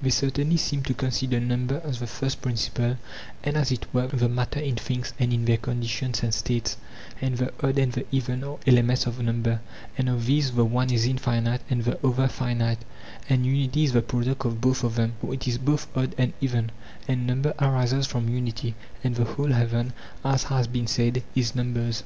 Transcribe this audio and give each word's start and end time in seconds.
They 0.00 0.08
certainly 0.08 0.56
seem 0.56 0.82
to 0.84 0.94
consider 0.94 1.38
number 1.40 1.82
as 1.84 1.98
the 2.00 2.06
first 2.06 2.40
principle 2.40 2.96
and 3.42 3.54
as 3.54 3.70
it 3.70 3.84
were 3.92 4.06
the 4.06 4.30
matter 4.30 4.58
in 4.58 4.76
things 4.76 5.12
and 5.18 5.30
in 5.30 5.44
their 5.44 5.58
conditions 5.58 6.22
and 6.22 6.32
states; 6.32 6.78
and 7.20 7.36
the 7.36 7.52
odd 7.62 7.76
and 7.76 7.92
the 7.92 8.06
even 8.10 8.42
are 8.44 8.56
elements 8.66 9.04
of 9.06 9.20
number, 9.20 9.60
and 9.98 10.08
of 10.08 10.24
these 10.24 10.52
the 10.52 10.64
one 10.64 10.90
is 10.90 11.04
infinite 11.04 11.60
and 11.68 11.84
the 11.84 11.98
other 12.02 12.28
finite, 12.28 12.78
and 13.28 13.44
unity 13.44 13.84
is 13.84 13.92
the 13.92 14.00
pro 14.00 14.22
duct 14.22 14.46
of 14.46 14.62
both 14.62 14.84
of 14.84 14.94
them; 14.94 15.16
for 15.20 15.34
it 15.34 15.46
is 15.46 15.58
both 15.58 15.86
odd 15.94 16.14
and 16.16 16.32
even, 16.40 16.70
and 17.06 17.26
number 17.26 17.52
arises 17.60 18.06
from 18.06 18.30
unity, 18.34 18.74
and 19.04 19.16
the 19.16 19.24
whole 19.26 19.52
heaven, 19.52 19.92
as 20.24 20.44
has 20.44 20.66
been 20.66 20.86
said, 20.86 21.22
is 21.34 21.54
numbers. 21.54 22.04